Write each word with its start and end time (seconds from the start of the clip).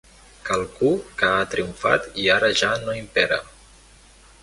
Qualcú 0.45 0.93
que 1.19 1.29
ha 1.33 1.45
triomfat 1.53 2.09
i 2.25 2.27
ara 2.39 2.53
ja 2.65 2.73
no 2.89 2.99
impera. 3.05 3.43